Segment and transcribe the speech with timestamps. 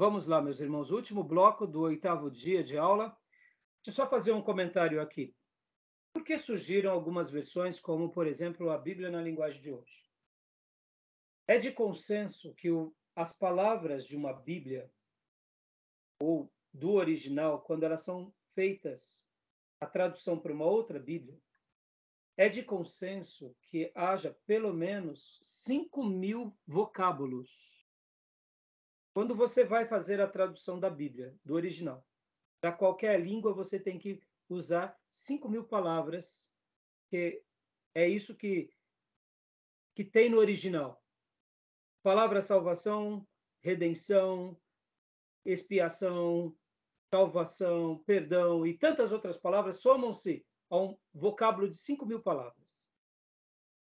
[0.00, 3.08] Vamos lá, meus irmãos, último bloco do oitavo dia de aula.
[3.82, 5.34] Deixa eu só fazer um comentário aqui.
[6.12, 10.08] Por que surgiram algumas versões, como, por exemplo, a Bíblia na linguagem de hoje?
[11.48, 14.88] É de consenso que o, as palavras de uma Bíblia,
[16.22, 19.26] ou do original, quando elas são feitas
[19.80, 21.36] a tradução para uma outra Bíblia,
[22.36, 27.77] é de consenso que haja pelo menos 5 mil vocábulos.
[29.18, 32.06] Quando você vai fazer a tradução da Bíblia, do original,
[32.60, 36.54] para qualquer língua, você tem que usar 5 mil palavras,
[37.10, 37.42] que
[37.96, 38.70] é isso que,
[39.96, 41.02] que tem no original.
[42.00, 43.26] Palavra salvação,
[43.60, 44.56] redenção,
[45.44, 46.56] expiação,
[47.12, 52.92] salvação, perdão e tantas outras palavras somam-se a um vocábulo de 5 mil palavras.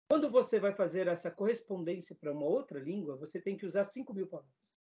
[0.09, 4.15] Quando você vai fazer essa correspondência para uma outra língua, você tem que usar 5
[4.15, 4.76] mil palavras.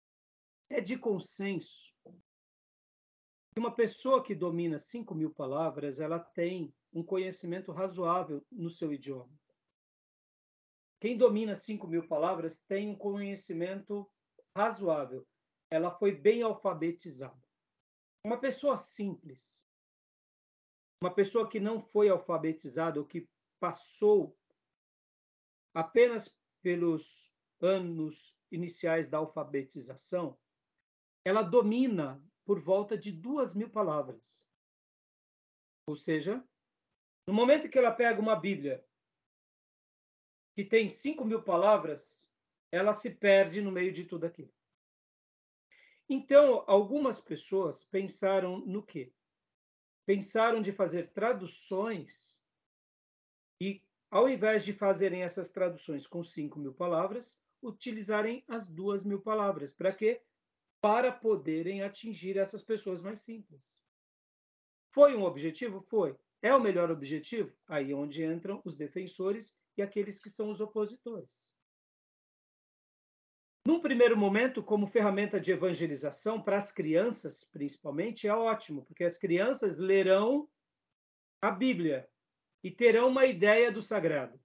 [0.69, 7.71] É de consenso que uma pessoa que domina 5 mil palavras, ela tem um conhecimento
[7.71, 9.33] razoável no seu idioma.
[11.01, 14.11] Quem domina 5 mil palavras tem um conhecimento
[14.57, 15.27] razoável.
[15.71, 17.43] Ela foi bem alfabetizada.
[18.25, 19.69] Uma pessoa simples,
[21.01, 23.29] uma pessoa que não foi alfabetizada ou que
[23.61, 24.37] passou
[25.75, 30.39] apenas pelos anos iniciais da alfabetização,
[31.25, 34.49] ela domina por volta de duas mil palavras.
[35.87, 36.43] Ou seja,
[37.27, 38.85] no momento que ela pega uma Bíblia
[40.55, 42.31] que tem cinco mil palavras,
[42.71, 44.53] ela se perde no meio de tudo aquilo.
[46.09, 49.13] Então, algumas pessoas pensaram no quê?
[50.07, 52.43] pensaram de fazer traduções
[53.61, 59.21] e, ao invés de fazerem essas traduções com 5 mil palavras, utilizarem as duas mil
[59.21, 59.73] palavras.
[59.73, 60.23] Para quê?
[60.85, 63.81] Para poderem atingir essas pessoas mais simples.
[64.93, 65.81] Foi um objetivo?
[65.81, 66.15] Foi.
[66.43, 67.57] É o melhor objetivo?
[67.67, 71.55] Aí é onde entram os defensores e aqueles que são os opositores.
[73.67, 79.17] Num primeiro momento, como ferramenta de evangelização para as crianças, principalmente, é ótimo, porque as
[79.17, 80.47] crianças lerão
[81.41, 82.07] a Bíblia
[82.63, 84.39] e terão uma ideia do sagrado.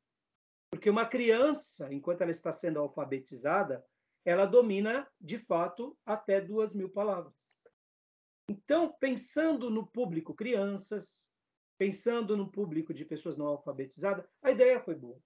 [0.71, 3.85] Porque uma criança, enquanto ela está sendo alfabetizada,
[4.25, 7.63] ela domina, de fato, até duas mil palavras.
[8.49, 11.29] Então, pensando no público crianças,
[11.77, 15.19] pensando no público de pessoas não alfabetizadas, a ideia foi boa.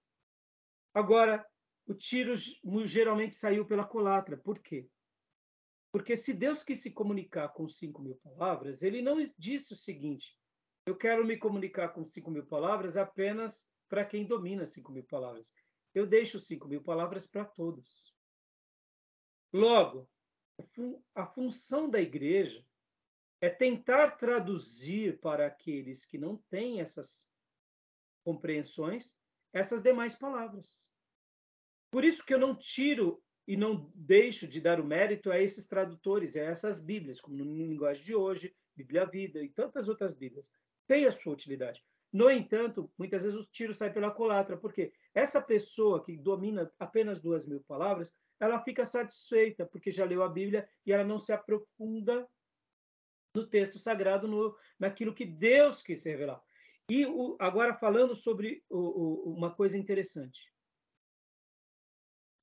[0.93, 1.45] Agora,
[1.87, 2.33] o tiro
[2.85, 4.37] geralmente saiu pela culatra.
[4.37, 4.87] Por quê?
[5.91, 10.37] Porque se Deus quis se comunicar com cinco mil palavras, ele não disse o seguinte:
[10.85, 15.53] eu quero me comunicar com cinco mil palavras apenas para quem domina cinco mil palavras.
[15.93, 18.13] Eu deixo cinco mil palavras para todos.
[19.53, 20.09] Logo,
[21.13, 22.65] a função da igreja
[23.39, 27.29] é tentar traduzir para aqueles que não têm essas
[28.23, 29.15] compreensões
[29.53, 30.89] essas demais palavras.
[31.91, 35.67] Por isso que eu não tiro e não deixo de dar o mérito a esses
[35.67, 40.51] tradutores, a essas Bíblias, como no linguagem de hoje, Bíblia Vida e tantas outras Bíblias.
[40.87, 41.83] Tem a sua utilidade.
[42.11, 47.21] No entanto, muitas vezes o tiro sai pela colatra, porque essa pessoa que domina apenas
[47.21, 51.31] duas mil palavras, ela fica satisfeita, porque já leu a Bíblia e ela não se
[51.31, 52.27] aprofunda
[53.35, 56.41] no texto sagrado, no, naquilo que Deus quis revelar.
[56.89, 60.53] E o, agora falando sobre o, o, uma coisa interessante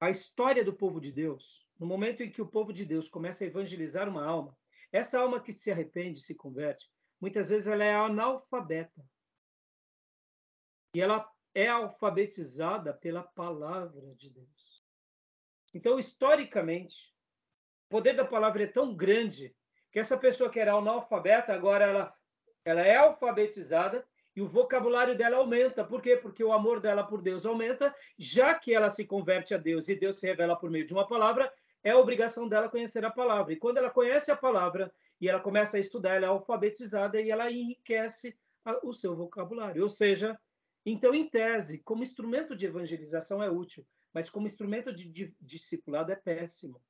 [0.00, 3.44] a história do povo de Deus, no momento em que o povo de Deus começa
[3.44, 4.56] a evangelizar uma alma,
[4.90, 6.90] essa alma que se arrepende, se converte,
[7.20, 9.04] muitas vezes ela é analfabeta.
[10.94, 14.69] E ela é alfabetizada pela palavra de Deus.
[15.72, 17.12] Então, historicamente,
[17.86, 19.54] o poder da palavra é tão grande
[19.92, 22.14] que essa pessoa que era analfabeta, agora ela,
[22.64, 25.84] ela é alfabetizada e o vocabulário dela aumenta.
[25.84, 26.16] Por quê?
[26.16, 29.96] Porque o amor dela por Deus aumenta, já que ela se converte a Deus e
[29.96, 31.52] Deus se revela por meio de uma palavra,
[31.82, 33.52] é a obrigação dela conhecer a palavra.
[33.52, 37.30] E quando ela conhece a palavra e ela começa a estudar, ela é alfabetizada e
[37.30, 38.36] ela enriquece
[38.82, 39.82] o seu vocabulário.
[39.82, 40.38] Ou seja,
[40.84, 46.12] então, em tese, como instrumento de evangelização é útil, mas como instrumento de, de discipulado
[46.12, 46.80] é péssimo.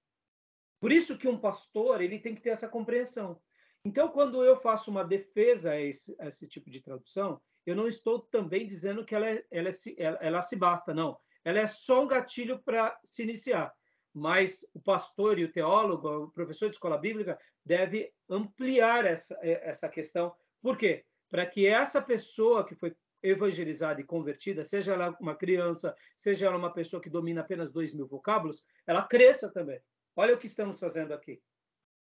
[0.81, 3.40] Por isso que um pastor ele tem que ter essa compreensão.
[3.84, 7.87] Então, quando eu faço uma defesa a esse, a esse tipo de tradução, eu não
[7.87, 11.19] estou também dizendo que ela, é, ela, é, ela, ela se basta, não.
[11.44, 13.72] Ela é só um gatilho para se iniciar.
[14.12, 19.88] Mas o pastor e o teólogo, o professor de escola bíblica, deve ampliar essa, essa
[19.88, 20.34] questão.
[20.61, 21.05] Por quê?
[21.31, 26.56] Para que essa pessoa que foi evangelizada e convertida, seja ela uma criança, seja ela
[26.56, 29.81] uma pessoa que domina apenas dois mil vocábulos, ela cresça também.
[30.17, 31.40] Olha o que estamos fazendo aqui.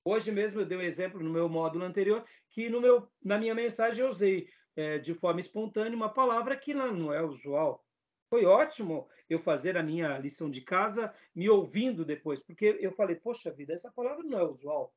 [0.05, 3.55] Hoje mesmo eu dei um exemplo no meu módulo anterior, que no meu, na minha
[3.55, 7.85] mensagem eu usei é, de forma espontânea uma palavra que não, é usual.
[8.29, 13.17] Foi ótimo eu fazer a minha lição de casa me ouvindo depois, porque eu falei,
[13.17, 14.93] poxa vida, essa palavra não é usual.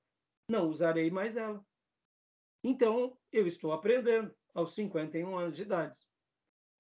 [0.50, 1.64] Não usarei mais ela.
[2.64, 6.00] Então, eu estou aprendendo aos 51 anos de idade.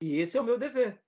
[0.01, 0.99] E esse é o meu dever: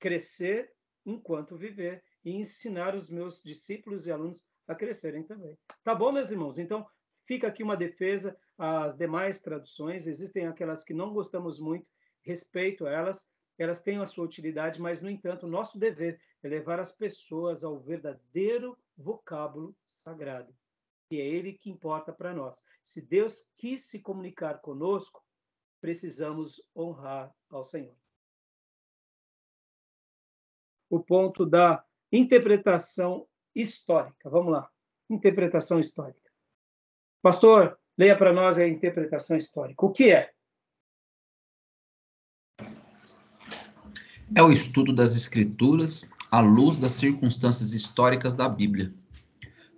[0.00, 0.72] crescer
[1.04, 5.58] enquanto viver e ensinar os meus discípulos e alunos a crescerem também.
[5.82, 6.58] Tá bom, meus irmãos?
[6.58, 6.86] Então,
[7.26, 10.06] fica aqui uma defesa às demais traduções.
[10.06, 11.86] Existem aquelas que não gostamos muito,
[12.22, 16.92] respeito elas, elas têm a sua utilidade, mas, no entanto, nosso dever é levar as
[16.92, 20.56] pessoas ao verdadeiro vocábulo sagrado,
[21.06, 22.62] que é ele que importa para nós.
[22.82, 25.22] Se Deus quis se comunicar conosco,
[25.84, 27.94] precisamos honrar ao Senhor.
[30.88, 34.30] O ponto da interpretação histórica.
[34.30, 34.70] Vamos lá.
[35.10, 36.30] Interpretação histórica.
[37.20, 39.84] Pastor, leia para nós a interpretação histórica.
[39.84, 40.32] O que é?
[44.34, 48.90] É o estudo das Escrituras à luz das circunstâncias históricas da Bíblia.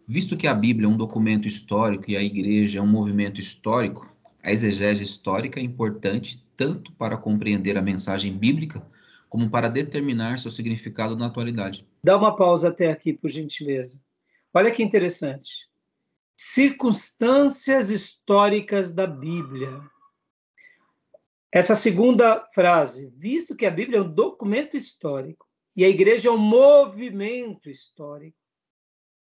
[0.06, 4.15] Visto que a Bíblia é um documento histórico e a Igreja é um movimento histórico,
[4.46, 8.80] a exegese histórica é importante tanto para compreender a mensagem bíblica
[9.28, 11.84] como para determinar seu significado na atualidade.
[12.02, 14.00] Dá uma pausa até aqui, por gentileza.
[14.54, 15.68] Olha que interessante.
[16.36, 19.82] Circunstâncias históricas da Bíblia.
[21.50, 25.44] Essa segunda frase, visto que a Bíblia é um documento histórico
[25.74, 28.38] e a igreja é um movimento histórico,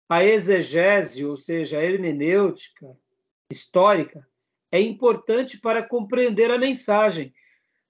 [0.09, 2.87] a exegese, ou seja, a hermenêutica
[3.49, 4.27] histórica,
[4.73, 7.33] é importante para compreender a mensagem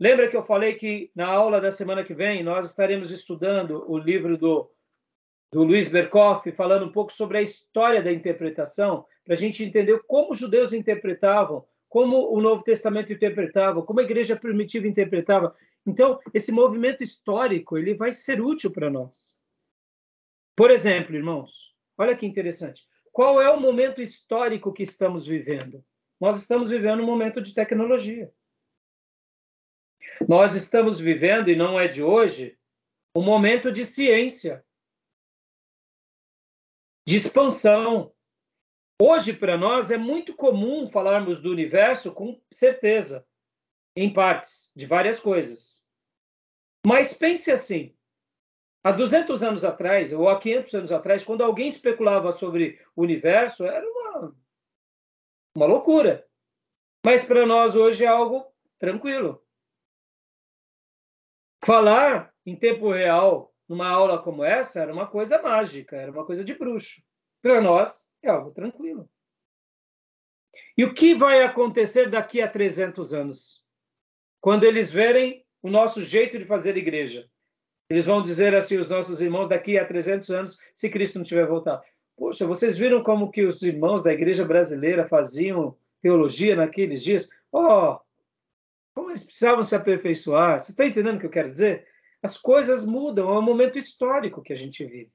[0.03, 3.97] Lembra que eu falei que na aula da semana que vem nós estaremos estudando o
[3.97, 4.69] livro do,
[5.53, 10.03] do Luiz Berkoff, falando um pouco sobre a história da interpretação, para a gente entender
[10.09, 15.55] como os judeus interpretavam, como o Novo Testamento interpretava, como a igreja primitiva interpretava.
[15.87, 19.39] Então, esse movimento histórico ele vai ser útil para nós.
[20.57, 22.83] Por exemplo, irmãos, olha que interessante.
[23.13, 25.85] Qual é o momento histórico que estamos vivendo?
[26.23, 28.33] Nós estamos vivendo um momento de tecnologia.
[30.29, 32.57] Nós estamos vivendo, e não é de hoje,
[33.13, 34.65] um momento de ciência,
[37.05, 38.15] de expansão.
[39.03, 43.27] Hoje, para nós, é muito comum falarmos do universo com certeza,
[43.97, 45.85] em partes, de várias coisas.
[46.87, 47.97] Mas pense assim:
[48.85, 53.67] há 200 anos atrás, ou há 500 anos atrás, quando alguém especulava sobre o universo,
[53.67, 54.37] era uma,
[55.55, 56.27] uma loucura.
[57.05, 58.47] Mas para nós hoje é algo
[58.79, 59.45] tranquilo.
[61.65, 66.45] Falar em tempo real numa aula como essa era uma coisa mágica, era uma coisa
[66.45, 67.03] de bruxo.
[67.41, 69.09] Para nós, é algo tranquilo.
[70.77, 73.65] E o que vai acontecer daqui a 300 anos?
[74.41, 77.31] Quando eles verem o nosso jeito de fazer igreja.
[77.89, 81.47] Eles vão dizer assim, os nossos irmãos, daqui a 300 anos, se Cristo não tiver
[81.47, 81.83] voltado.
[82.23, 87.29] Poxa, vocês viram como que os irmãos da igreja brasileira faziam teologia naqueles dias?
[87.51, 87.99] Oh,
[88.95, 90.57] como eles precisavam se aperfeiçoar.
[90.57, 91.85] Você está entendendo o que eu quero dizer?
[92.23, 95.11] As coisas mudam, é um momento histórico que a gente vive.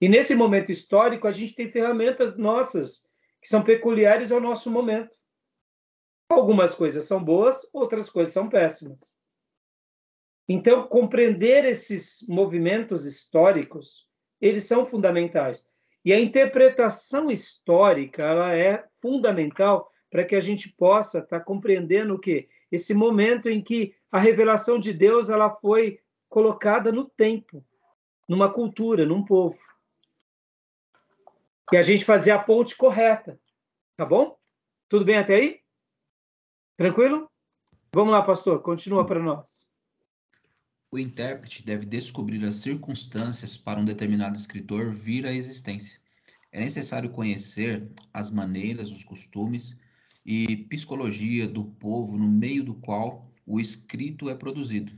[0.00, 3.10] E nesse momento histórico, a gente tem ferramentas nossas
[3.42, 5.18] que são peculiares ao nosso momento.
[6.30, 9.18] Algumas coisas são boas, outras coisas são péssimas.
[10.48, 14.08] Então, compreender esses movimentos históricos,
[14.40, 15.68] eles são fundamentais.
[16.04, 22.14] E a interpretação histórica, ela é fundamental para que a gente possa estar tá compreendendo
[22.14, 22.48] o quê?
[22.70, 27.64] esse momento em que a revelação de Deus ela foi colocada no tempo,
[28.28, 29.58] numa cultura, num povo.
[31.72, 33.38] E a gente fazia a ponte correta.
[33.96, 34.38] Tá bom?
[34.88, 35.60] Tudo bem até aí?
[36.76, 37.30] Tranquilo?
[37.92, 39.70] Vamos lá, pastor, continua para nós.
[40.90, 46.00] O intérprete deve descobrir as circunstâncias para um determinado escritor vir à existência.
[46.50, 49.78] É necessário conhecer as maneiras, os costumes
[50.24, 54.90] e psicologia do povo no meio do qual o escrito é produzido.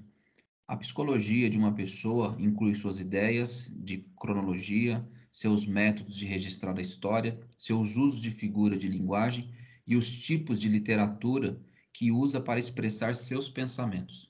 [0.64, 6.80] A psicologia de uma pessoa inclui suas ideias de cronologia, seus métodos de registrar a
[6.80, 9.52] história, seus usos de figura de linguagem
[9.84, 11.60] e os tipos de literatura
[11.92, 14.29] que usa para expressar seus pensamentos.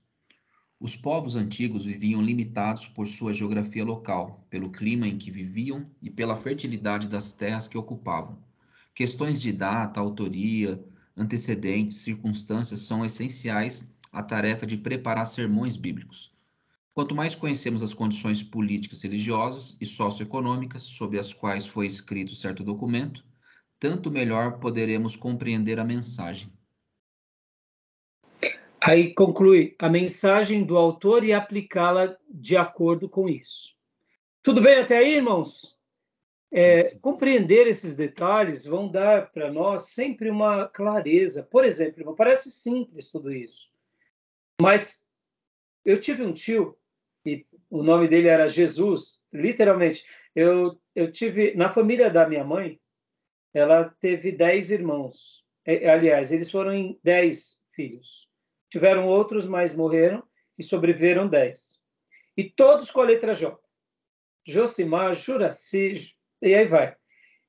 [0.82, 6.08] Os povos antigos viviam limitados por sua geografia local, pelo clima em que viviam e
[6.08, 8.38] pela fertilidade das terras que ocupavam.
[8.94, 10.82] Questões de data, autoria,
[11.14, 16.32] antecedentes, circunstâncias são essenciais à tarefa de preparar sermões bíblicos.
[16.94, 22.64] Quanto mais conhecemos as condições políticas, religiosas e socioeconômicas sob as quais foi escrito certo
[22.64, 23.22] documento,
[23.78, 26.50] tanto melhor poderemos compreender a mensagem.
[28.82, 33.76] Aí conclui a mensagem do autor e aplicá-la de acordo com isso.
[34.42, 35.78] Tudo bem até aí, irmãos?
[36.52, 41.42] É, compreender esses detalhes vão dar para nós sempre uma clareza.
[41.42, 43.68] Por exemplo, parece simples tudo isso,
[44.60, 45.06] mas
[45.84, 46.76] eu tive um tio
[47.24, 50.04] e o nome dele era Jesus, literalmente.
[50.34, 52.80] Eu, eu tive na família da minha mãe,
[53.52, 55.44] ela teve dez irmãos.
[55.66, 58.29] É, aliás, eles foram em dez filhos.
[58.70, 60.22] Tiveram outros, mas morreram
[60.56, 61.80] e sobreviveram dez.
[62.36, 63.58] E todos com a letra J.
[64.46, 66.96] Josimar, Juraci, e aí vai.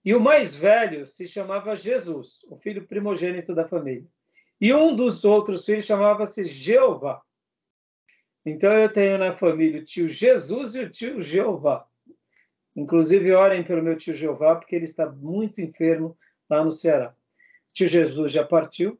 [0.04, 4.08] E o mais velho se chamava Jesus, o filho primogênito da família.
[4.60, 7.22] E um dos outros filhos chamava-se Jeová.
[8.46, 11.88] Então eu tenho na família o tio Jesus e o tio Jeová.
[12.76, 16.18] Inclusive, orem pelo meu tio Jeová, porque ele está muito enfermo
[16.50, 17.10] lá no Ceará.
[17.70, 19.00] O tio Jesus já partiu.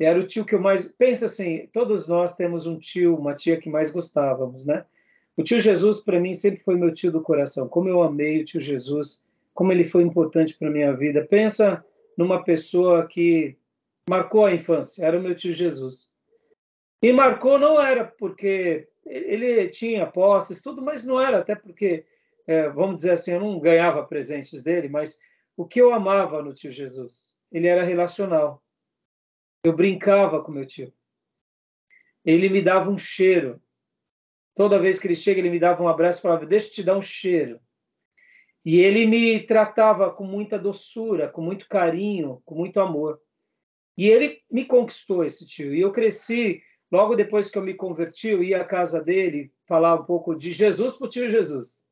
[0.00, 0.86] Era o tio que eu mais.
[0.86, 4.84] Pensa assim: todos nós temos um tio, uma tia que mais gostávamos, né?
[5.36, 7.68] O tio Jesus, para mim, sempre foi meu tio do coração.
[7.68, 9.24] Como eu amei o tio Jesus,
[9.54, 11.24] como ele foi importante para minha vida.
[11.24, 11.84] Pensa
[12.16, 13.56] numa pessoa que
[14.08, 16.12] marcou a infância, era o meu tio Jesus.
[17.00, 22.04] E marcou não era porque ele tinha posses, tudo, mas não era até porque,
[22.46, 25.20] é, vamos dizer assim, eu não ganhava presentes dele, mas
[25.56, 27.36] o que eu amava no tio Jesus?
[27.52, 28.62] Ele era relacional.
[29.68, 30.92] Eu brincava com meu tio.
[32.24, 33.62] Ele me dava um cheiro.
[34.54, 36.82] Toda vez que ele chega, ele me dava um abraço e falava: Deixa eu te
[36.82, 37.60] dar um cheiro.
[38.64, 43.20] E ele me tratava com muita doçura, com muito carinho, com muito amor.
[43.96, 45.74] E ele me conquistou, esse tio.
[45.74, 49.94] E eu cresci, logo depois que eu me converti, eu ia à casa dele falar
[49.94, 51.86] um pouco de Jesus para o tio Jesus.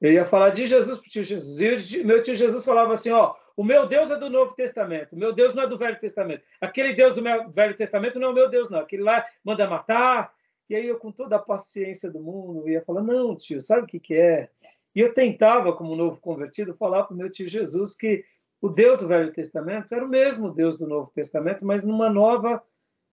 [0.00, 1.92] Eu ia falar de Jesus para o tio Jesus.
[1.92, 5.18] E meu tio Jesus falava assim: Ó, o meu Deus é do Novo Testamento, o
[5.18, 6.42] meu Deus não é do Velho Testamento.
[6.60, 8.80] Aquele Deus do Velho Testamento não é o meu Deus, não.
[8.80, 10.32] Aquele lá manda matar,
[10.68, 13.86] e aí eu, com toda a paciência do mundo, ia falar: não, tio, sabe o
[13.86, 14.48] que, que é?
[14.94, 18.24] E eu tentava, como novo convertido, falar para o meu tio Jesus que
[18.60, 22.62] o Deus do Velho Testamento era o mesmo Deus do Novo Testamento, mas numa nova.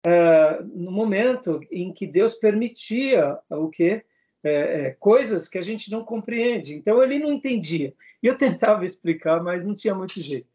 [0.06, 4.06] Uh, no momento em que Deus permitia o quê?
[4.48, 6.76] É, é, coisas que a gente não compreende.
[6.76, 7.94] Então ele não entendia.
[8.22, 10.48] E eu tentava explicar, mas não tinha muito jeito.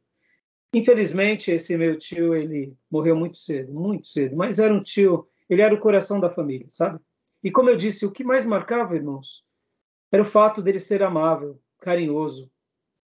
[0.74, 4.36] Infelizmente, esse meu tio ele morreu muito cedo, muito cedo.
[4.36, 6.98] Mas era um tio ele era o coração da família, sabe?
[7.44, 9.44] E como eu disse, o que mais marcava, irmãos,
[10.10, 12.50] era o fato dele ser amável, carinhoso.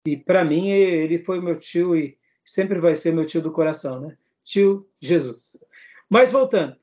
[0.05, 4.01] E para mim, ele foi meu tio e sempre vai ser meu tio do coração,
[4.01, 4.17] né?
[4.43, 5.63] Tio Jesus.
[6.09, 6.75] Mas voltando,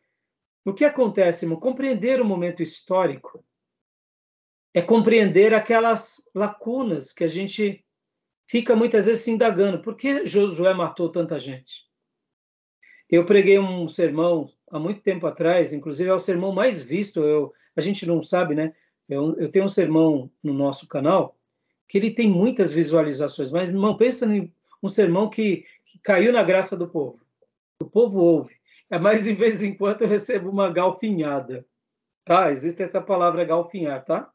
[0.64, 1.60] o que acontece, irmão?
[1.60, 3.44] Compreender o momento histórico
[4.72, 7.84] é compreender aquelas lacunas que a gente
[8.48, 9.80] fica muitas vezes se indagando.
[9.80, 11.88] Por que Josué matou tanta gente?
[13.08, 17.20] Eu preguei um sermão há muito tempo atrás, inclusive é o sermão mais visto.
[17.20, 18.74] Eu, a gente não sabe, né?
[19.08, 21.36] Eu, eu tenho um sermão no nosso canal
[21.88, 26.44] que ele tem muitas visualizações, mas não pensa em um sermão que, que caiu na
[26.44, 27.20] graça do povo.
[27.80, 28.54] O povo ouve.
[28.88, 31.66] É mais de vez em quando eu recebo uma galfinhada.
[32.24, 32.52] Tá?
[32.52, 34.30] Existe essa palavra galfinhar, tá?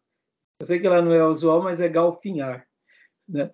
[0.59, 2.65] Eu sei que ela não é usual, mas é galfinhar,
[3.27, 3.51] né?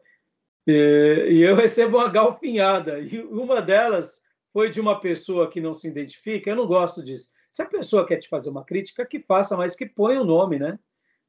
[0.67, 4.21] E, e eu recebo uma galfinhada e uma delas
[4.53, 7.31] foi de uma pessoa que não se identifica, eu não gosto disso.
[7.51, 10.59] Se a pessoa quer te fazer uma crítica, que faça, mas que ponha o nome,
[10.59, 10.77] né?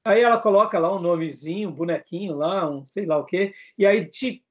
[0.05, 3.87] Aí ela coloca lá um nomezinho, um bonequinho lá, um sei lá o quê, e
[3.87, 4.45] aí te.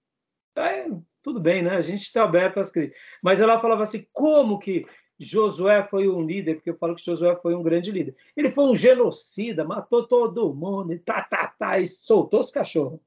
[1.22, 1.76] Tudo bem, né?
[1.76, 3.00] A gente está aberto às críticas.
[3.22, 4.86] Mas ela falava assim: como que
[5.24, 6.56] Josué foi um líder?
[6.56, 8.16] Porque eu falo que Josué foi um grande líder.
[8.36, 13.00] Ele foi um genocida, matou todo mundo, e tá, tá, tá, e soltou os cachorros.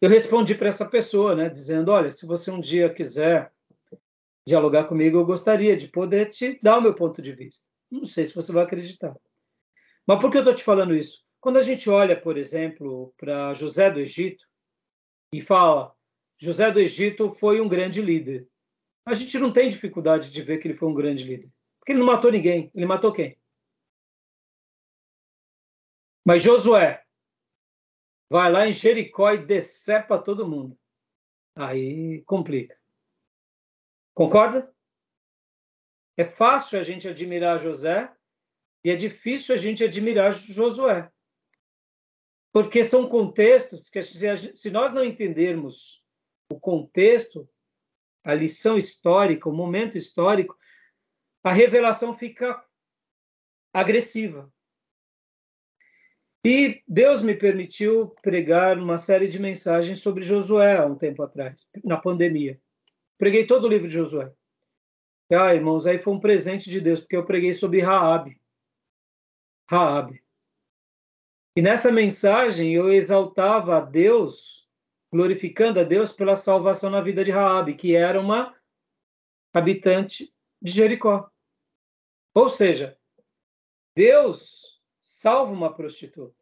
[0.00, 1.48] Eu respondi para essa pessoa, né?
[1.48, 3.52] Dizendo: olha, se você um dia quiser
[4.46, 7.66] dialogar comigo, eu gostaria de poder te dar o meu ponto de vista.
[7.90, 9.16] Não sei se você vai acreditar.
[10.06, 11.24] Mas por que eu estou te falando isso?
[11.40, 14.44] Quando a gente olha, por exemplo, para José do Egito
[15.32, 15.92] e fala,
[16.38, 18.46] José do Egito foi um grande líder.
[19.06, 21.48] A gente não tem dificuldade de ver que ele foi um grande líder.
[21.78, 22.72] Porque ele não matou ninguém.
[22.74, 23.38] Ele matou quem?
[26.24, 27.06] Mas Josué
[28.28, 30.76] vai lá em Jericó e decepa todo mundo.
[31.54, 32.76] Aí complica.
[34.12, 34.74] Concorda?
[36.16, 38.12] É fácil a gente admirar José
[38.84, 41.12] e é difícil a gente admirar Josué.
[42.52, 46.02] Porque são contextos que, se nós não entendermos
[46.50, 47.48] o contexto,
[48.26, 50.58] a lição histórica, o momento histórico,
[51.44, 52.60] a revelação fica
[53.72, 54.52] agressiva.
[56.44, 61.68] E Deus me permitiu pregar uma série de mensagens sobre Josué há um tempo atrás,
[61.84, 62.60] na pandemia.
[63.16, 64.32] Preguei todo o livro de Josué.
[65.30, 68.40] Ah, irmãos, aí foi um presente de Deus, porque eu preguei sobre Raabe.
[69.70, 70.20] Raabe.
[71.56, 74.65] E nessa mensagem eu exaltava a Deus,
[75.12, 78.54] glorificando a Deus pela salvação na vida de Raabe, que era uma
[79.54, 81.30] habitante de Jericó.
[82.34, 82.98] Ou seja,
[83.94, 86.36] Deus salva uma prostituta.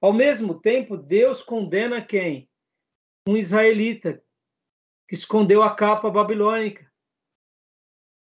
[0.00, 2.50] Ao mesmo tempo, Deus condena quem?
[3.26, 4.22] Um israelita
[5.08, 6.92] que escondeu a capa babilônica.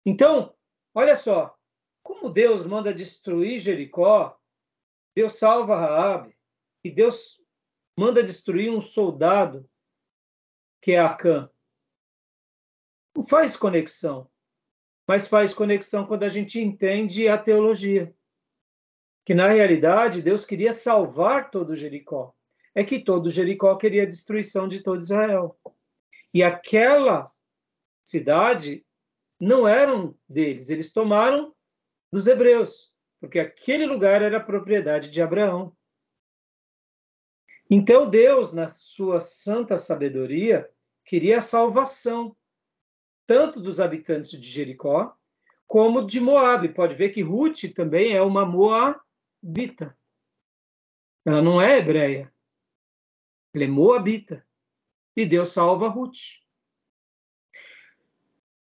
[0.07, 0.55] Então,
[0.95, 1.59] olha só,
[2.05, 4.39] como Deus manda destruir Jericó,
[5.15, 6.37] Deus salva Raabe
[6.85, 7.42] e Deus
[7.97, 9.69] manda destruir um soldado
[10.81, 11.51] que é Acã.
[13.17, 14.31] Não faz conexão,
[15.07, 18.15] mas faz conexão quando a gente entende a teologia.
[19.25, 22.35] Que na realidade Deus queria salvar todo Jericó.
[22.75, 25.57] É que todo Jericó queria a destruição de todo Israel.
[26.35, 27.23] E aquela
[28.05, 28.85] cidade
[29.39, 31.55] não eram deles, eles tomaram
[32.13, 35.73] dos hebreus porque aquele lugar era propriedade de Abraão.
[37.75, 40.71] Então Deus, na sua santa sabedoria,
[41.07, 42.37] queria a salvação
[43.27, 45.17] tanto dos habitantes de Jericó
[45.67, 46.69] como de Moabe.
[46.69, 49.97] Pode ver que Ruth também é uma moabita.
[51.25, 52.31] Ela não é hebreia.
[53.55, 54.47] Ela é moabita.
[55.17, 56.43] E Deus salva Ruth.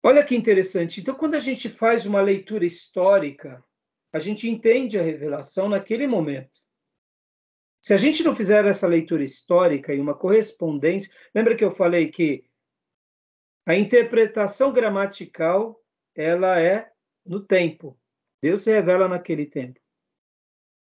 [0.01, 0.99] Olha que interessante.
[0.99, 3.63] Então, quando a gente faz uma leitura histórica
[4.11, 6.64] a gente entende a revelação naquele momento.
[7.85, 12.09] Se a gente não fizer essa leitura histórica e uma correspondência, lembra que eu falei
[12.09, 12.43] que
[13.63, 15.79] a interpretação gramatical
[16.15, 16.91] ela é
[17.23, 17.95] no tempo.
[18.41, 19.79] Deus se revela naquele tempo.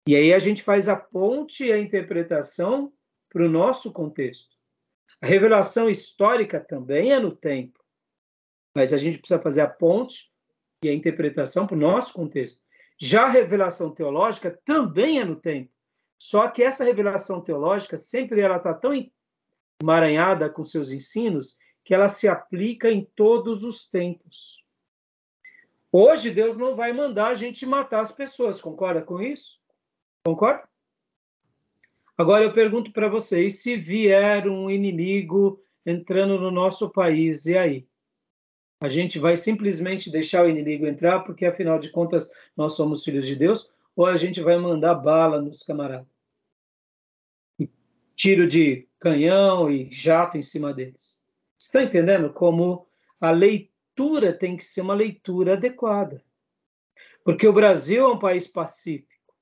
[0.06, 2.92] E aí a gente faz a ponte e a interpretação
[3.30, 4.54] para o nosso contexto.
[5.22, 7.80] A revelação histórica também é no tempo,
[8.76, 10.30] mas a gente precisa fazer a ponte
[10.84, 12.62] e a interpretação para o nosso contexto.
[13.00, 15.72] Já a revelação teológica também é no tempo.
[16.22, 18.92] Só que essa revelação teológica sempre ela está tão
[19.82, 24.64] emaranhada com seus ensinos que ela se aplica em todos os tempos.
[25.92, 29.60] Hoje Deus não vai mandar a gente matar as pessoas, concorda com isso?
[30.24, 30.70] Concorda?
[32.16, 37.88] Agora eu pergunto para vocês, se vier um inimigo entrando no nosso país, e aí?
[38.80, 43.26] A gente vai simplesmente deixar o inimigo entrar, porque afinal de contas nós somos filhos
[43.26, 46.08] de Deus, ou a gente vai mandar bala nos camaradas?
[47.60, 47.70] E
[48.16, 51.28] tiro de canhão e jato em cima deles.
[51.60, 52.88] Estão entendendo como
[53.20, 56.24] a leitura tem que ser uma leitura adequada?
[57.24, 59.36] Porque o Brasil é um país pacífico,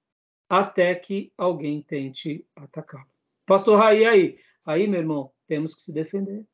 [0.49, 3.07] até que alguém tente atacá-lo.
[3.45, 4.39] Pastor Raí, aí?
[4.65, 6.45] Aí, meu irmão, temos que se defender.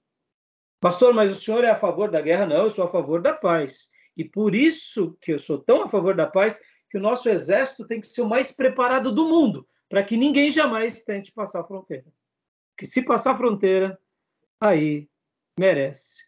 [0.80, 2.46] Pastor, mas o senhor é a favor da guerra?
[2.46, 3.90] Não, eu sou a favor da paz.
[4.16, 6.62] E por isso que eu sou tão a favor da paz
[6.96, 10.50] que o nosso exército tem que ser o mais preparado do mundo, para que ninguém
[10.50, 12.06] jamais tente passar a fronteira.
[12.72, 14.00] Porque se passar a fronteira,
[14.62, 15.10] aí
[15.60, 16.24] merece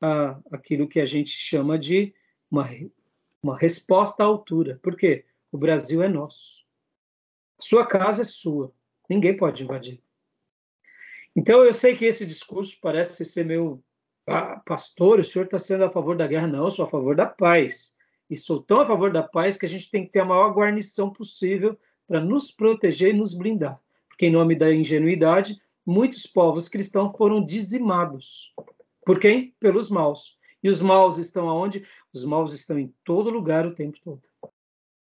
[0.00, 2.14] ah, aquilo que a gente chama de
[2.48, 2.70] uma,
[3.42, 4.78] uma resposta à altura.
[4.80, 5.24] Por quê?
[5.50, 6.64] O Brasil é nosso.
[7.58, 8.72] Sua casa é sua.
[9.10, 10.00] Ninguém pode invadir.
[11.34, 13.82] Então, eu sei que esse discurso parece ser meio
[14.28, 16.46] ah, pastor, o senhor está sendo a favor da guerra?
[16.46, 17.96] Não, eu sou a favor da paz.
[18.30, 20.52] E sou tão a favor da paz que a gente tem que ter a maior
[20.52, 23.80] guarnição possível para nos proteger e nos blindar.
[24.08, 28.54] Porque, em nome da ingenuidade, muitos povos cristãos foram dizimados.
[29.04, 29.54] Por quem?
[29.60, 30.38] Pelos maus.
[30.62, 31.86] E os maus estão aonde?
[32.12, 34.22] Os maus estão em todo lugar o tempo todo.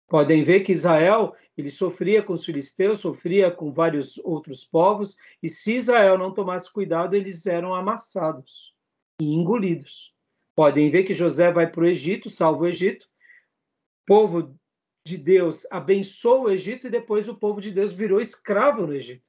[0.08, 5.50] Podem ver que Israel ele sofria com os filisteus, sofria com vários outros povos, e
[5.50, 8.74] se Israel não tomasse cuidado, eles eram amassados
[9.22, 10.13] e engolidos.
[10.60, 14.60] Podem ver que José vai para o Egito, salva o Egito, o povo
[15.06, 19.24] de Deus abençoa o Egito e depois o povo de Deus virou escravo no Egito.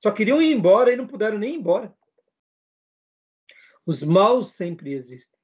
[0.00, 1.92] Só queriam ir embora e não puderam nem ir embora.
[3.84, 5.36] Os maus sempre existem.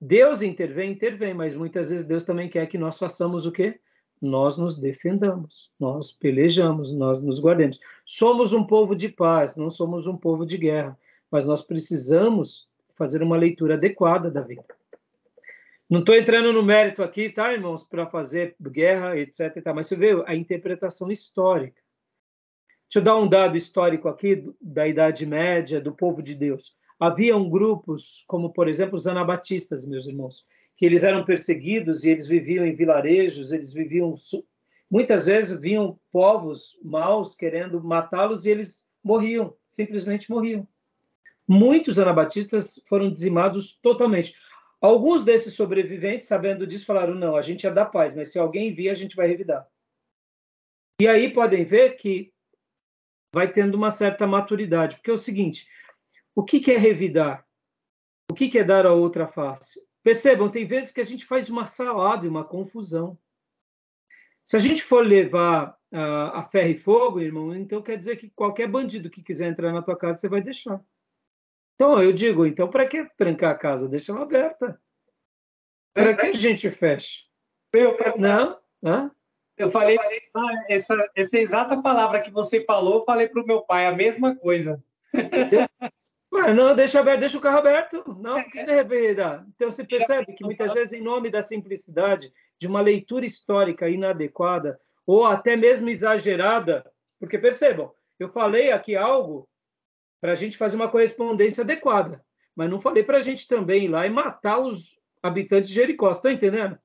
[0.00, 3.78] Deus intervém, intervém, mas muitas vezes Deus também quer que nós façamos o quê?
[4.20, 7.78] Nós nos defendamos, nós pelejamos, nós nos guardemos.
[8.04, 10.98] Somos um povo de paz, não somos um povo de guerra,
[11.30, 14.79] mas nós precisamos fazer uma leitura adequada da vida.
[15.90, 19.60] Não estou entrando no mérito aqui, tá, irmãos, para fazer guerra, etc.
[19.74, 21.82] Mas você vê a interpretação histórica.
[22.84, 26.76] Deixa eu dar um dado histórico aqui da Idade Média, do povo de Deus.
[26.98, 30.44] Haviam grupos, como por exemplo os anabatistas, meus irmãos,
[30.76, 34.14] que eles eram perseguidos e eles viviam em vilarejos, eles viviam
[34.88, 40.68] muitas vezes vinham povos maus querendo matá-los e eles morriam, simplesmente morriam.
[41.48, 44.36] Muitos anabatistas foram dizimados totalmente.
[44.80, 48.72] Alguns desses sobreviventes, sabendo disso, falaram: não, a gente é da paz, mas se alguém
[48.72, 49.68] vir, a gente vai revidar.
[51.00, 52.32] E aí podem ver que
[53.32, 55.68] vai tendo uma certa maturidade, porque é o seguinte:
[56.34, 57.46] o que, é revidar?
[58.30, 59.86] O que, é dar a outra face?
[60.02, 63.18] Percebam, tem vezes que a gente faz uma salada e uma confusão.
[64.46, 68.30] Se a gente for levar uh, a ferro e fogo, irmão, então quer dizer que
[68.30, 70.82] qualquer bandido que quiser entrar na tua casa, você vai deixar.
[71.80, 73.88] Então, eu digo, então, para que trancar a casa?
[73.88, 74.78] Deixa ela aberta.
[75.94, 77.20] Para que a gente fecha?
[77.74, 78.54] Meu, não?
[78.84, 79.10] Hã?
[79.56, 83.62] Eu falei essa, essa, essa exata palavra que você falou, eu falei para o meu
[83.62, 84.84] pai a mesma coisa.
[86.30, 88.04] Ué, não, deixa aberto, deixa o carro aberto.
[88.20, 89.46] Não, porque você revira.
[89.56, 94.78] Então você percebe que muitas vezes, em nome da simplicidade, de uma leitura histórica inadequada,
[95.06, 96.84] ou até mesmo exagerada,
[97.18, 99.48] porque percebam, eu falei aqui algo
[100.20, 103.88] para a gente fazer uma correspondência adequada, mas não falei para a gente também ir
[103.88, 106.78] lá e matar os habitantes de Jericó, estão entendendo?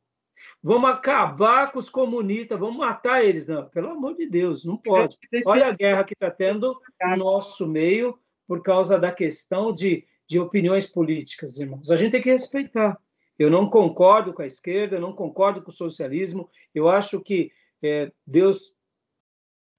[0.61, 3.47] Vamos acabar com os comunistas, vamos matar eles.
[3.47, 5.17] Não, pelo amor de Deus, não pode.
[5.45, 8.17] Olha a guerra que está tendo no nosso meio
[8.47, 11.91] por causa da questão de, de opiniões políticas, irmãos.
[11.91, 12.97] A gente tem que respeitar.
[13.37, 16.49] Eu não concordo com a esquerda, eu não concordo com o socialismo.
[16.73, 17.51] Eu acho que
[17.83, 18.73] é, Deus,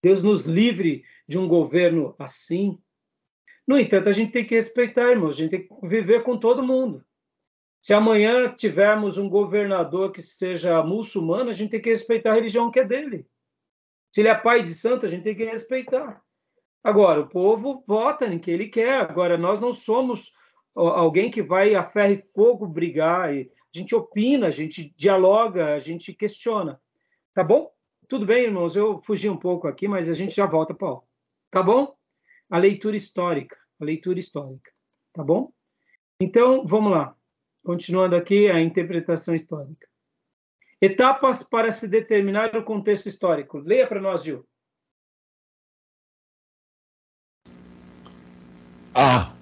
[0.03, 2.79] Deus nos livre de um governo assim.
[3.67, 5.35] No entanto, a gente tem que respeitar, irmãos.
[5.35, 7.05] A gente tem que viver com todo mundo.
[7.83, 12.71] Se amanhã tivermos um governador que seja muçulmano, a gente tem que respeitar a religião
[12.71, 13.27] que é dele.
[14.13, 16.23] Se ele é pai de santo, a gente tem que respeitar.
[16.83, 19.01] Agora, o povo vota em quem ele quer.
[19.01, 20.33] Agora, nós não somos
[20.75, 23.31] alguém que vai a ferro e fogo brigar.
[23.31, 26.81] A gente opina, a gente dialoga, a gente questiona.
[27.35, 27.71] Tá bom?
[28.09, 28.77] Tudo bem, irmãos?
[28.77, 31.03] Eu fugi um pouco aqui, mas a gente já volta, Paulo.
[31.51, 31.95] Tá bom?
[32.51, 33.57] A leitura histórica.
[33.81, 34.71] A leitura histórica.
[35.13, 35.53] Tá bom?
[36.21, 37.17] Então, vamos lá.
[37.65, 39.87] Continuando aqui a interpretação histórica.
[40.81, 43.59] Etapas para se determinar o contexto histórico.
[43.59, 44.47] Leia para nós, Gil.
[48.95, 49.37] Ah,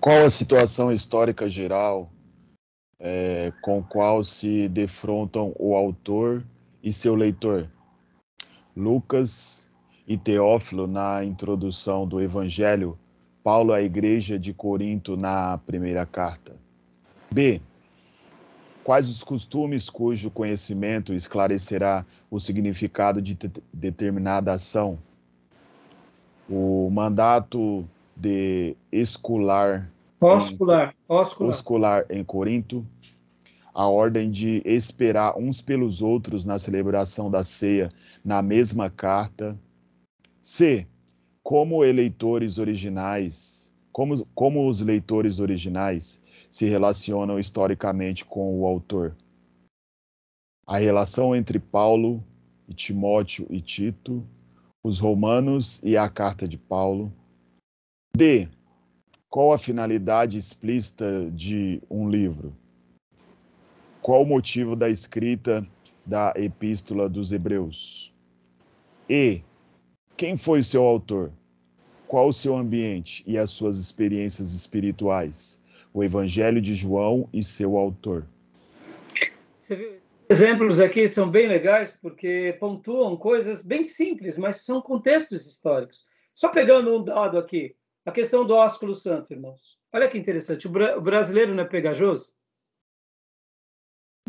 [0.00, 2.12] qual a situação histórica geral
[2.98, 6.44] é, com qual se defrontam o autor
[6.82, 7.70] e seu leitor?
[8.76, 9.70] Lucas
[10.06, 12.98] e Teófilo na introdução do Evangelho,
[13.42, 16.56] Paulo à igreja de Corinto na primeira carta.
[17.32, 17.60] B.
[18.82, 23.36] Quais os costumes cujo conhecimento esclarecerá o significado de
[23.72, 24.98] determinada ação?
[26.48, 29.90] O mandato de escular
[30.20, 31.50] oscular, oscular.
[31.50, 32.86] oscular em Corinto,
[33.74, 37.88] a ordem de esperar uns pelos outros na celebração da ceia
[38.24, 39.58] na mesma carta.
[40.44, 40.86] C.
[41.42, 49.16] Como eleitores originais, como, como os leitores originais se relacionam historicamente com o autor.
[50.66, 52.22] A relação entre Paulo
[52.68, 54.22] e Timóteo e Tito,
[54.82, 57.10] os romanos e a carta de Paulo
[58.14, 58.46] D.
[59.30, 62.54] Qual a finalidade explícita de um livro?
[64.02, 65.66] Qual o motivo da escrita
[66.04, 68.14] da Epístola dos Hebreus?
[69.08, 69.42] E.
[70.16, 71.32] Quem foi seu autor?
[72.06, 75.60] Qual o seu ambiente e as suas experiências espirituais?
[75.92, 78.24] O Evangelho de João e seu autor.
[79.58, 80.04] Você viu?
[80.28, 86.06] Exemplos aqui são bem legais porque pontuam coisas bem simples, mas são contextos históricos.
[86.32, 87.74] Só pegando um dado aqui,
[88.06, 89.78] a questão do ósculo santo, irmãos.
[89.92, 90.68] Olha que interessante.
[90.68, 92.34] O, o brasileiro não é pegajoso?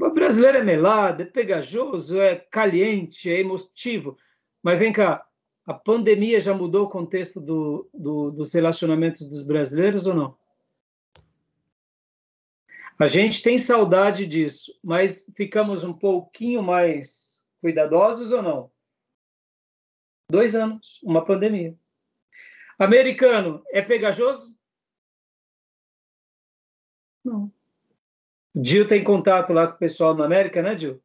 [0.02, 4.18] O brasileiro é melado, é pegajoso, é caliente, é emotivo.
[4.62, 5.26] Mas vem cá,
[5.66, 10.38] a pandemia já mudou o contexto do, do, dos relacionamentos dos brasileiros ou não?
[12.98, 18.72] A gente tem saudade disso, mas ficamos um pouquinho mais cuidadosos ou não?
[20.30, 21.78] Dois anos, uma pandemia.
[22.80, 24.56] Americano é pegajoso?
[27.24, 27.52] Não.
[28.56, 31.02] Gil tem contato lá com o pessoal na América, né, Gil?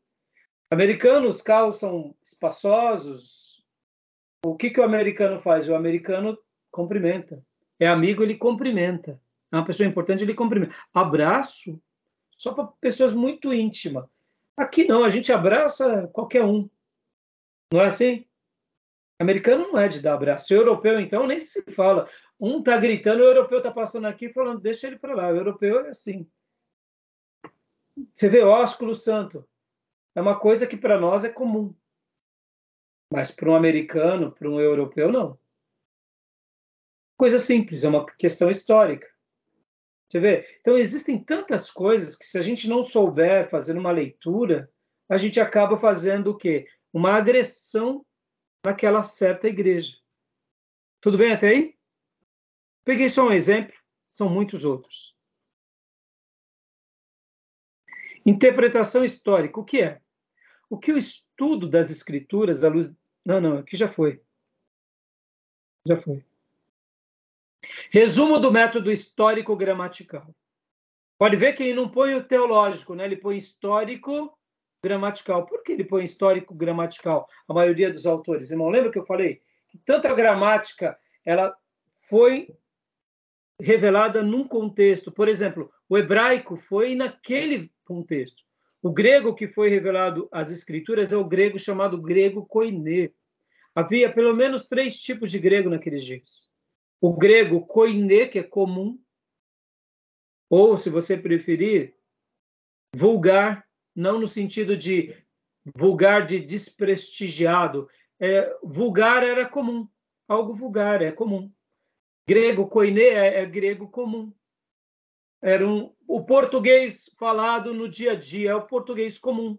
[0.70, 3.39] Americanos, carros são espaçosos.
[4.44, 5.68] O que, que o americano faz?
[5.68, 6.38] O americano
[6.70, 7.44] cumprimenta.
[7.78, 9.20] É amigo, ele cumprimenta.
[9.52, 10.74] É uma pessoa importante, ele cumprimenta.
[10.94, 11.80] Abraço
[12.36, 14.06] só para pessoas muito íntimas.
[14.56, 16.68] Aqui não, a gente abraça qualquer um.
[17.72, 18.24] Não é assim?
[19.18, 20.52] Americano não é de dar abraço.
[20.52, 22.08] O europeu, então, nem se fala.
[22.38, 25.28] Um tá gritando, o europeu tá passando aqui falando, deixa ele para lá.
[25.28, 26.26] O europeu é assim.
[28.14, 29.46] Você vê ósculo santo.
[30.14, 31.74] É uma coisa que para nós é comum.
[33.12, 35.38] Mas para um americano, para um europeu, não.
[37.16, 39.06] Coisa simples, é uma questão histórica.
[40.08, 40.58] Você vê?
[40.60, 44.72] Então, existem tantas coisas que, se a gente não souber fazer uma leitura,
[45.08, 46.66] a gente acaba fazendo o quê?
[46.92, 48.04] Uma agressão
[48.64, 49.96] naquela certa igreja.
[51.00, 51.76] Tudo bem até aí?
[52.84, 53.74] Peguei só um exemplo,
[54.08, 55.14] são muitos outros.
[58.24, 60.00] Interpretação histórica, o que é?
[60.68, 62.94] O que o estudo das escrituras à luz.
[63.24, 64.22] Não, não, aqui já foi.
[65.86, 66.24] Já foi.
[67.90, 70.34] Resumo do método histórico gramatical.
[71.18, 73.04] Pode ver que ele não põe o teológico, né?
[73.04, 74.36] ele põe histórico
[74.82, 75.44] gramatical.
[75.44, 77.28] Por que ele põe histórico gramatical?
[77.46, 78.50] A maioria dos autores.
[78.50, 81.54] Irmão, lembra que eu falei que tanta gramática ela
[82.08, 82.56] foi
[83.60, 85.12] revelada num contexto.
[85.12, 88.42] Por exemplo, o hebraico foi naquele contexto.
[88.82, 93.10] O grego que foi revelado às escrituras é o grego chamado grego koiné.
[93.74, 96.50] Havia pelo menos três tipos de grego naqueles dias
[97.00, 99.00] o grego koine, que é comum,
[100.50, 101.96] ou, se você preferir,
[102.94, 105.16] vulgar, não no sentido de
[105.76, 107.88] vulgar de desprestigiado.
[108.18, 109.88] É, vulgar era comum,
[110.28, 111.50] algo vulgar é comum.
[112.28, 114.32] Grego koine é, é grego comum.
[115.40, 119.58] Era um, o português falado no dia a dia, é o português comum.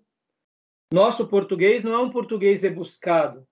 [0.93, 3.47] Nosso português não é um português rebuscado,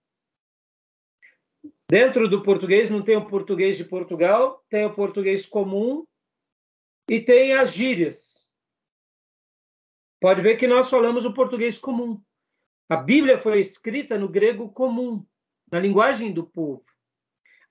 [1.89, 6.05] Dentro do português não tem o português de Portugal, tem o português comum
[7.09, 8.53] e tem as gírias.
[10.21, 12.21] Pode ver que nós falamos o português comum.
[12.87, 15.25] A Bíblia foi escrita no grego comum,
[15.71, 16.85] na linguagem do povo.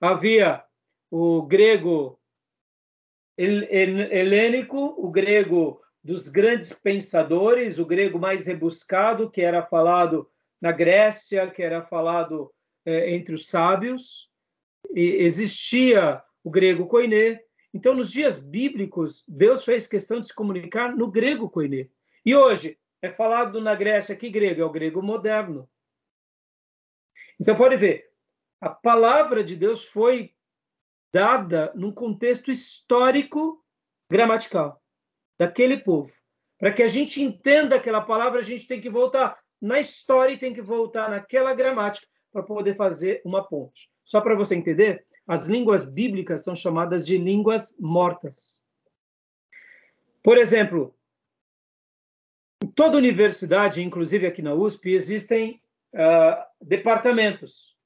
[0.01, 0.65] Havia
[1.09, 2.18] o grego
[3.39, 10.29] helênico, o grego dos grandes pensadores, o grego mais rebuscado, que era falado
[10.61, 12.53] na Grécia, que era falado
[12.85, 14.29] é, entre os sábios,
[14.95, 17.41] existia o grego koiné.
[17.73, 21.89] Então, nos dias bíblicos, Deus fez questão de se comunicar no grego koiné.
[22.25, 24.63] E hoje, é falado na Grécia que grego?
[24.63, 25.69] É o grego moderno.
[27.39, 28.11] Então, pode ver,
[28.61, 30.35] a palavra de Deus foi
[31.13, 33.65] dada num contexto histórico
[34.11, 34.81] gramatical
[35.39, 36.13] daquele povo.
[36.59, 40.39] Para que a gente entenda aquela palavra, a gente tem que voltar na história e
[40.39, 43.89] tem que voltar naquela gramática para poder fazer uma ponte.
[44.05, 48.63] Só para você entender, as línguas bíblicas são chamadas de línguas mortas.
[50.23, 50.95] Por exemplo,
[52.63, 55.63] em toda universidade, inclusive aqui na USP, existem
[55.95, 57.78] uh, departamentos.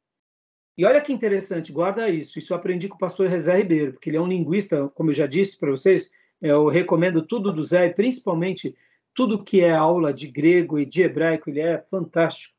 [0.77, 2.39] E olha que interessante, guarda isso.
[2.39, 5.15] Isso eu aprendi com o pastor Rezé Ribeiro, porque ele é um linguista, como eu
[5.15, 8.75] já disse para vocês, eu recomendo tudo do Zé, principalmente
[9.15, 12.55] tudo que é aula de grego e de hebraico, ele é fantástico.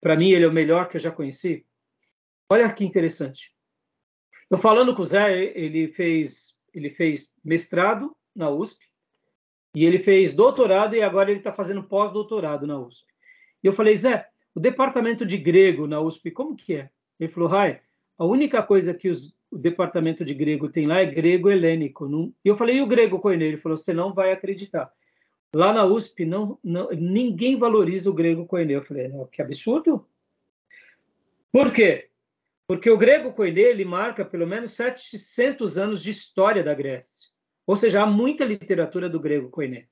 [0.00, 1.66] Para mim, ele é o melhor que eu já conheci.
[2.50, 3.52] Olha que interessante.
[4.48, 8.86] Eu falando com o Zé, ele fez, ele fez mestrado na USP
[9.74, 13.04] e ele fez doutorado e agora ele está fazendo pós-doutorado na USP.
[13.64, 16.90] E eu falei, Zé, o departamento de grego na USP, como que é?
[17.18, 17.80] Ele falou, Rai,
[18.18, 22.08] a única coisa que os, o departamento de grego tem lá é grego helênico.
[22.08, 22.32] Não...
[22.44, 23.44] E eu falei, e o grego koiné?
[23.46, 24.90] Ele falou, você não vai acreditar.
[25.54, 28.74] Lá na USP, não, não, ninguém valoriza o grego koiné.
[28.74, 30.06] Eu falei, que absurdo.
[31.52, 32.10] Por quê?
[32.66, 37.28] Porque o grego koiné ele marca pelo menos 700 anos de história da Grécia.
[37.66, 39.86] Ou seja, há muita literatura do grego koiné.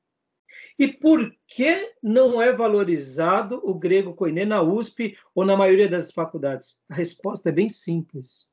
[0.78, 6.10] E por que não é valorizado o grego koiné na USP ou na maioria das
[6.10, 6.82] faculdades?
[6.88, 8.48] A resposta é bem simples.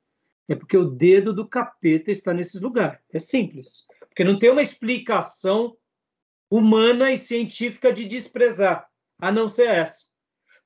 [0.47, 2.99] É porque o dedo do capeta está nesses lugares.
[3.11, 3.85] É simples.
[4.07, 5.77] Porque não tem uma explicação
[6.49, 10.11] humana e científica de desprezar, a não ser essa.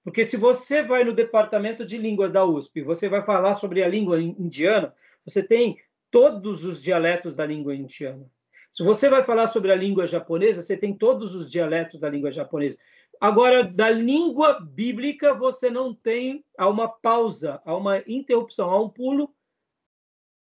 [0.03, 3.87] Porque se você vai no departamento de língua da USP, você vai falar sobre a
[3.87, 5.77] língua indiana, você tem
[6.09, 8.29] todos os dialetos da língua indiana.
[8.75, 12.29] Se você vai falar sobre a língua japonesa, você tem todos os dialetos da língua
[12.29, 12.77] japonesa.
[13.21, 18.89] Agora, da língua bíblica, você não tem há uma pausa, há uma interrupção, há um
[18.89, 19.33] pulo,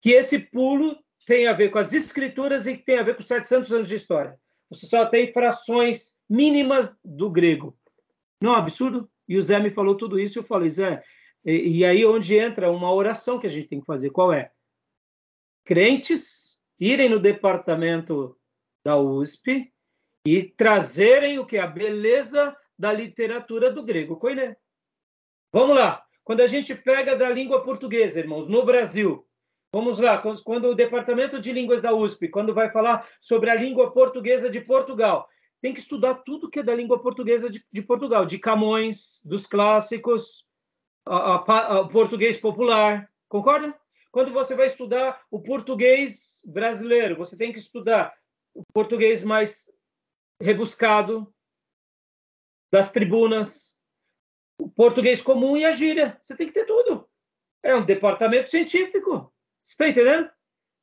[0.03, 3.73] que esse pulo tem a ver com as escrituras e tem a ver com 700
[3.73, 4.37] anos de história
[4.71, 7.77] você só tem frações mínimas do grego.
[8.41, 9.11] Não é um absurdo?
[9.29, 11.03] E o Zé me falou tudo isso eu falei, Zé,
[11.45, 14.51] e aí onde entra uma oração que a gente tem que fazer, qual é?
[15.65, 16.46] Crentes
[16.79, 18.37] irem no departamento
[18.85, 19.73] da USP
[20.27, 21.59] e trazerem o que?
[21.59, 24.57] A beleza da literatura do grego koiné.
[25.53, 26.05] Vamos lá.
[26.25, 29.27] Quando a gente pega da língua portuguesa, irmãos, no Brasil,
[29.73, 33.93] Vamos lá, quando o Departamento de Línguas da USP, quando vai falar sobre a língua
[33.93, 35.29] portuguesa de Portugal,
[35.61, 39.47] tem que estudar tudo que é da língua portuguesa de, de Portugal, de Camões, dos
[39.47, 40.47] clássicos,
[41.07, 43.79] o português popular, concorda?
[44.17, 48.17] Quando você vai estudar o português brasileiro, você tem que estudar
[48.55, 49.71] o português mais
[50.41, 51.31] rebuscado
[52.73, 53.79] das tribunas,
[54.59, 56.19] o português comum e a gíria.
[56.23, 57.07] Você tem que ter tudo.
[57.63, 59.31] É um departamento científico.
[59.63, 60.31] Você está entendendo?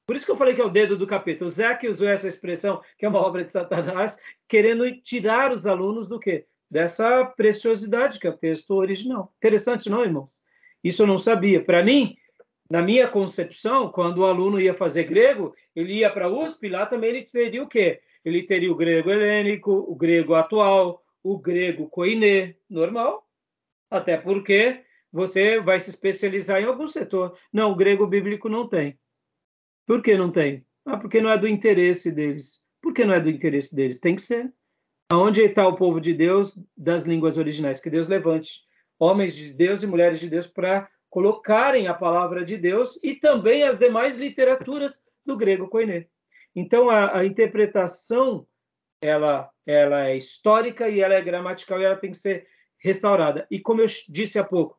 [0.05, 1.43] Por isso que eu falei que é o dedo do capeta.
[1.43, 4.15] O Zé que usou essa expressão, que é uma obra de Satanás,
[4.47, 6.45] querendo tirar os alunos do quê?
[6.69, 9.33] Dessa preciosidade que é o texto original.
[9.37, 10.43] Interessante, não, irmãos?
[10.83, 11.65] Isso eu não sabia.
[11.65, 12.15] Para mim,
[12.69, 16.85] na minha concepção, quando o aluno ia fazer grego, ele ia para a USP, lá
[16.85, 18.01] também ele teria o quê?
[18.23, 23.27] Ele teria o grego helênico, o grego atual, o grego koiné, normal.
[23.89, 27.37] Até porque você vai se especializar em algum setor.
[27.51, 28.97] Não, o grego bíblico não tem.
[29.85, 30.65] Por que não tem?
[30.85, 32.63] Ah, porque não é do interesse deles.
[32.81, 33.99] Por que não é do interesse deles?
[33.99, 34.51] Tem que ser.
[35.11, 37.79] Aonde está o povo de Deus das línguas originais?
[37.79, 38.61] Que Deus levante
[38.97, 43.61] homens de Deus e mulheres de Deus para colocarem a palavra de Deus e também
[43.61, 46.07] as demais literaturas do grego koiné.
[46.55, 48.47] Então, a, a, interpretação
[48.99, 52.47] ela, ela é histórica e ela é gramatical e ela tem que ser
[52.79, 53.45] restaurada.
[53.51, 54.75] E como eu disse há pouco,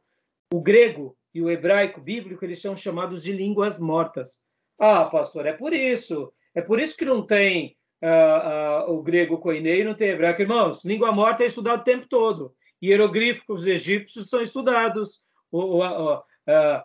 [0.53, 4.41] o grego e o hebraico bíblico eles são chamados de línguas mortas.
[4.77, 6.33] Ah, pastor, é por isso.
[6.53, 10.43] É por isso que não tem uh, uh, o grego koiné e não tem hebraico.
[10.43, 12.57] Irmãos, língua morta é estudado o tempo todo.
[12.83, 15.23] Hieroglíficos egípcios são estudados.
[15.55, 16.83] O, o, uh,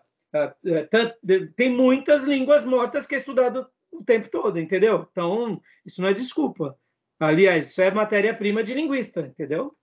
[1.55, 5.07] tem muitas línguas mortas que é estudado o tempo todo, entendeu?
[5.11, 6.77] Então, isso não é desculpa.
[7.19, 9.75] Aliás, isso é matéria-prima de linguista, entendeu?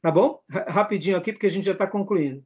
[0.00, 0.40] Tá bom?
[0.48, 2.44] Rapidinho aqui, porque a gente já está concluindo.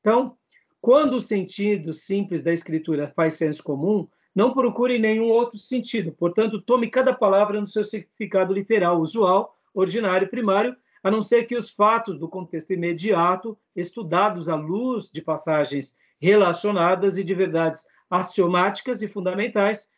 [0.00, 0.34] Então,
[0.80, 6.10] quando o sentido simples da escritura faz senso comum, não procure nenhum outro sentido.
[6.12, 10.74] Portanto, tome cada palavra no seu significado literal, usual, ordinário, primário,
[11.04, 17.18] a não ser que os fatos do contexto imediato, estudados à luz de passagens relacionadas
[17.18, 19.90] e de verdades axiomáticas e fundamentais,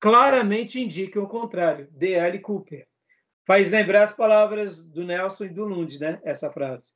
[0.00, 1.86] claramente indiquem o contrário.
[1.90, 2.38] D.L.
[2.38, 2.86] Cooper.
[3.46, 6.18] Faz lembrar as palavras do Nelson e do Lund, né?
[6.24, 6.92] Essa frase.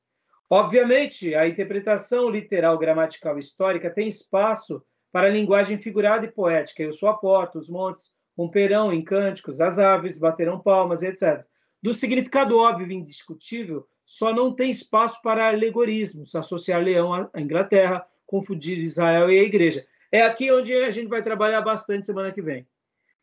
[0.49, 6.83] Obviamente, a interpretação literal, gramatical histórica tem espaço para a linguagem figurada e poética.
[6.83, 11.43] Eu sou a porta, os montes romperão em cânticos, as aves baterão palmas, etc.
[11.87, 18.05] Do significado óbvio e indiscutível, só não tem espaço para alegorismos, associar leão à Inglaterra,
[18.27, 19.87] confundir Israel e a igreja.
[20.11, 22.67] É aqui onde a gente vai trabalhar bastante semana que vem.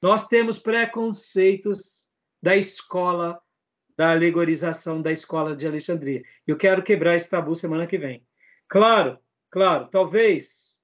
[0.02, 2.08] Nós temos preconceitos
[2.42, 3.38] da escola
[3.98, 6.24] da alegorização da escola de Alexandria.
[6.48, 8.26] Eu quero quebrar esse tabu semana que vem.
[8.70, 9.20] Claro,
[9.52, 10.82] claro, talvez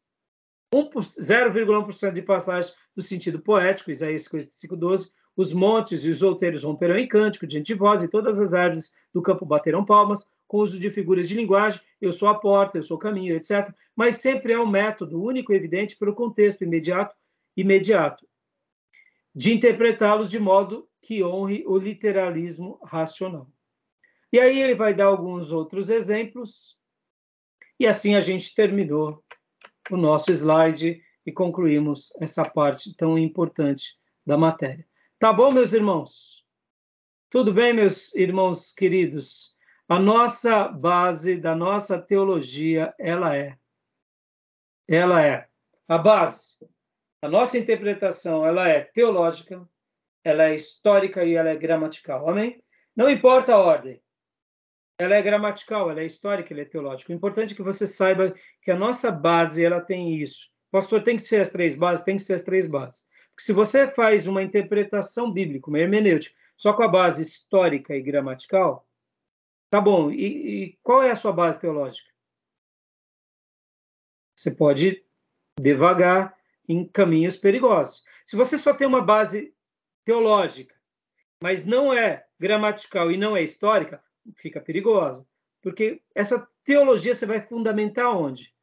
[0.76, 7.08] 0,1% de passagens do sentido poético, Isaías 55:12, os montes e os outeiros romperão em
[7.08, 10.89] cântico diante de vós, e todas as árvores do campo baterão palmas, com uso de
[10.89, 13.73] figuras de linguagem, eu sou a porta, eu sou o caminho, etc.
[13.95, 17.15] Mas sempre é um método único e evidente pelo contexto imediato,
[17.56, 18.28] imediato,
[19.34, 23.47] de interpretá-los de modo que honre o literalismo racional.
[24.34, 26.78] E aí ele vai dar alguns outros exemplos,
[27.80, 29.23] e assim a gente terminou
[29.89, 34.88] o nosso slide e concluímos essa parte tão importante da matéria.
[35.19, 36.45] Tá bom, meus irmãos?
[37.29, 39.53] Tudo bem, meus irmãos queridos?
[39.88, 43.58] A nossa base da nossa teologia, ela é
[44.88, 45.47] ela é
[45.88, 46.58] a base.
[47.21, 49.67] A nossa interpretação, ela é teológica,
[50.23, 52.29] ela é histórica e ela é gramatical.
[52.29, 52.63] Amém?
[52.95, 54.01] Não importa a ordem
[54.99, 57.12] ela é gramatical, ela é histórica, ela é teológica.
[57.12, 60.49] O importante é que você saiba que a nossa base ela tem isso.
[60.69, 62.03] Pastor, tem que ser as três bases?
[62.03, 63.08] Tem que ser as três bases.
[63.39, 68.86] Se você faz uma interpretação bíblica, uma hermenêutica, só com a base histórica e gramatical,
[69.69, 70.12] tá bom.
[70.12, 72.10] E, e qual é a sua base teológica?
[74.36, 75.06] Você pode
[75.60, 78.04] devagar em caminhos perigosos.
[78.25, 79.56] Se você só tem uma base
[80.04, 80.75] teológica,
[81.41, 84.03] mas não é gramatical e não é histórica,
[84.36, 85.26] fica perigosa.
[85.61, 88.53] Porque essa teologia você vai fundamentar onde?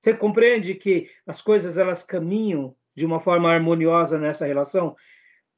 [0.00, 4.94] Você compreende que as coisas elas caminham de uma forma harmoniosa nessa relação?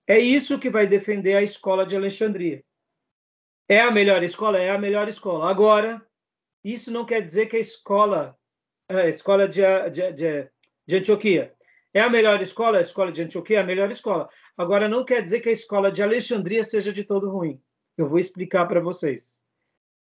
[0.07, 2.63] É isso que vai defender a escola de Alexandria.
[3.69, 4.59] É a melhor escola?
[4.59, 5.51] É a melhor escola.
[5.51, 6.05] Agora,
[6.65, 8.37] isso não quer dizer que a escola,
[8.89, 10.49] a escola de, de, de,
[10.87, 11.55] de Antioquia
[11.95, 14.29] é a melhor escola, a escola de Antioquia é a melhor escola.
[14.57, 17.61] Agora, não quer dizer que a escola de Alexandria seja de todo ruim.
[17.97, 19.45] Eu vou explicar para vocês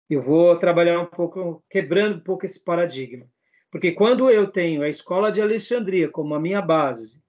[0.10, 3.26] eu vou trabalhar um pouco, quebrando um pouco esse paradigma.
[3.72, 7.23] Porque quando eu tenho a escola de Alexandria como a minha base,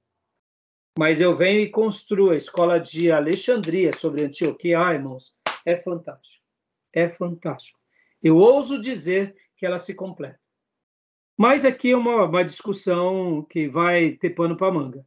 [0.98, 5.34] mas eu venho e construo a escola de Alexandria sobre Antioquia, ah, irmãos,
[5.66, 6.44] é fantástico.
[6.92, 7.78] É fantástico.
[8.22, 10.38] Eu ouso dizer que ela se completa.
[11.36, 15.04] Mas aqui é uma, uma discussão que vai ter pano para manga.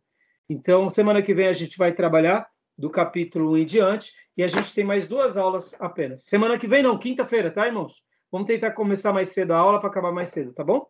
[0.50, 4.48] Então, semana que vem a gente vai trabalhar do capítulo 1 em diante e a
[4.48, 6.24] gente tem mais duas aulas apenas.
[6.24, 8.04] Semana que vem não, quinta-feira, tá, irmãos?
[8.30, 10.86] Vamos tentar começar mais cedo a aula para acabar mais cedo, tá bom?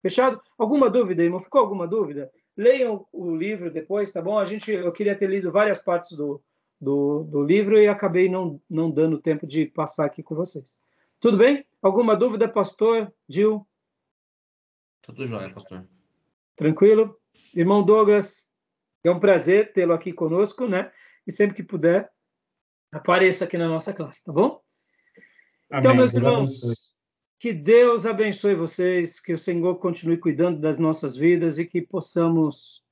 [0.00, 0.40] Fechado?
[0.56, 1.42] Alguma dúvida, irmão?
[1.42, 2.30] Ficou alguma dúvida?
[2.56, 4.38] Leiam o livro depois, tá bom?
[4.38, 6.42] A gente, eu queria ter lido várias partes do,
[6.80, 10.80] do, do livro e acabei não, não dando tempo de passar aqui com vocês.
[11.20, 11.66] Tudo bem?
[11.82, 13.66] Alguma dúvida, pastor Gil?
[15.02, 15.86] Tudo jóia, pastor.
[16.56, 17.18] Tranquilo?
[17.54, 18.50] Irmão Douglas,
[19.04, 20.90] é um prazer tê-lo aqui conosco, né?
[21.26, 22.10] E sempre que puder,
[22.90, 24.60] apareça aqui na nossa classe, tá bom?
[25.70, 25.80] Amém.
[25.80, 26.95] Então, meus irmãos,
[27.38, 32.82] que Deus abençoe vocês, que o Senhor continue cuidando das nossas vidas e que possamos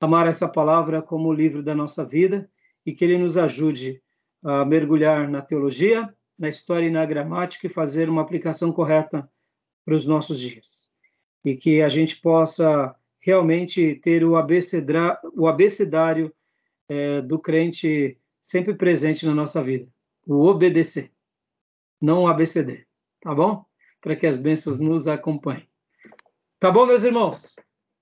[0.00, 2.50] amar essa palavra como o livro da nossa vida
[2.84, 4.02] e que Ele nos ajude
[4.42, 9.28] a mergulhar na teologia, na história e na gramática e fazer uma aplicação correta
[9.84, 10.90] para os nossos dias.
[11.44, 16.34] E que a gente possa realmente ter o, o abecedário
[16.88, 19.88] é, do crente sempre presente na nossa vida,
[20.26, 21.10] o obedecer,
[22.00, 22.86] não o ABCD,
[23.22, 23.64] tá bom?
[24.04, 25.66] Para que as bênçãos nos acompanhem.
[26.60, 27.56] Tá bom, meus irmãos?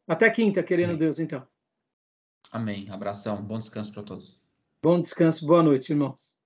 [0.05, 0.99] Até quinta, querendo Amém.
[0.99, 1.47] Deus, então.
[2.51, 2.91] Amém.
[2.91, 3.41] Abração.
[3.41, 4.37] Bom descanso para todos.
[4.83, 5.47] Bom descanso.
[5.47, 6.42] Boa noite, irmãos.